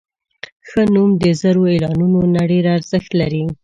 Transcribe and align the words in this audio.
ښه 0.69 0.81
نوم 0.93 1.09
د 1.21 1.23
زرو 1.41 1.63
اعلانونو 1.73 2.19
نه 2.33 2.41
ډېر 2.51 2.65
ارزښت 2.77 3.11
لري. 3.21 3.43